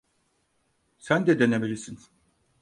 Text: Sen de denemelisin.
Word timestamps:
Sen 0.97 1.27
de 1.27 1.39
denemelisin. 1.39 1.97